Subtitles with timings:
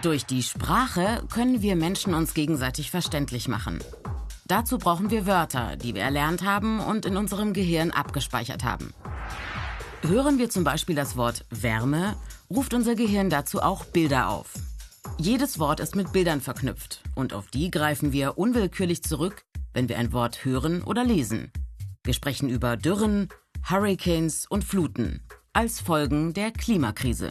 [0.00, 3.78] Durch die Sprache können wir Menschen uns gegenseitig verständlich machen.
[4.46, 8.94] Dazu brauchen wir Wörter, die wir erlernt haben und in unserem Gehirn abgespeichert haben.
[10.00, 12.16] Hören wir zum Beispiel das Wort Wärme,
[12.50, 14.54] ruft unser Gehirn dazu auch Bilder auf.
[15.18, 19.98] Jedes Wort ist mit Bildern verknüpft und auf die greifen wir unwillkürlich zurück, wenn wir
[19.98, 21.52] ein Wort hören oder lesen.
[22.02, 23.28] Wir sprechen über Dürren,
[23.68, 25.22] Hurricanes und Fluten
[25.52, 27.30] als Folgen der Klimakrise.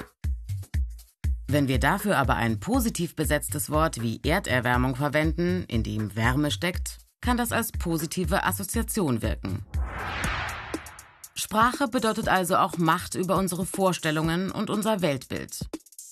[1.51, 6.99] Wenn wir dafür aber ein positiv besetztes Wort wie Erderwärmung verwenden, in dem Wärme steckt,
[7.19, 9.65] kann das als positive Assoziation wirken.
[11.35, 15.67] Sprache bedeutet also auch Macht über unsere Vorstellungen und unser Weltbild.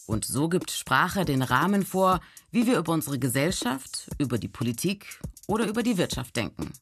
[0.07, 2.19] Und so gibt Sprache den Rahmen vor,
[2.51, 6.73] wie wir über unsere Gesellschaft, über die Politik oder über die Wirtschaft denken.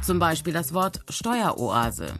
[0.00, 2.14] Zum Beispiel das Wort Steueroase.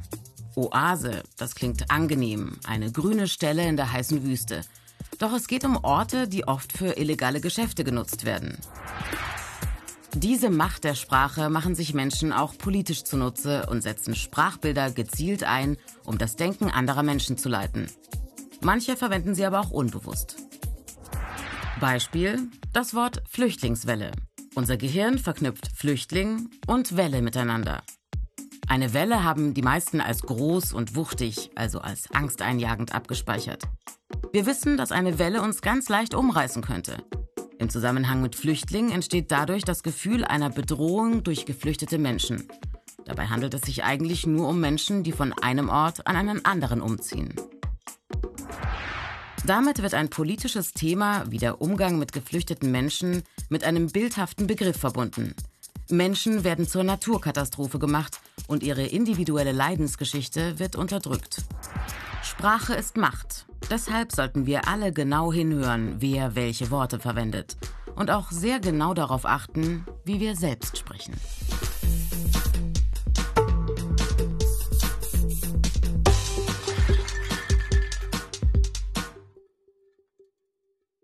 [0.57, 4.63] Oase, das klingt angenehm, eine grüne Stelle in der heißen Wüste.
[5.19, 8.59] Doch es geht um Orte, die oft für illegale Geschäfte genutzt werden.
[10.15, 15.77] Diese Macht der Sprache machen sich Menschen auch politisch zunutze und setzen Sprachbilder gezielt ein,
[16.05, 17.87] um das Denken anderer Menschen zu leiten.
[18.61, 20.37] Manche verwenden sie aber auch unbewusst.
[21.81, 24.11] Beispiel das Wort Flüchtlingswelle.
[24.55, 27.83] Unser Gehirn verknüpft Flüchtling und Welle miteinander.
[28.71, 33.65] Eine Welle haben die meisten als groß und wuchtig, also als angsteinjagend abgespeichert.
[34.33, 37.03] Wir wissen, dass eine Welle uns ganz leicht umreißen könnte.
[37.59, 42.47] Im Zusammenhang mit Flüchtlingen entsteht dadurch das Gefühl einer Bedrohung durch geflüchtete Menschen.
[43.07, 46.81] Dabei handelt es sich eigentlich nur um Menschen, die von einem Ort an einen anderen
[46.81, 47.35] umziehen.
[49.45, 54.77] Damit wird ein politisches Thema wie der Umgang mit geflüchteten Menschen mit einem bildhaften Begriff
[54.77, 55.35] verbunden.
[55.89, 61.45] Menschen werden zur Naturkatastrophe gemacht und ihre individuelle Leidensgeschichte wird unterdrückt.
[62.23, 67.57] Sprache ist Macht Deshalb sollten wir alle genau hinhören, wer welche Worte verwendet
[67.95, 71.15] und auch sehr genau darauf achten, wie wir selbst sprechen.